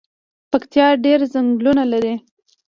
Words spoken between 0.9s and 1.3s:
ډیر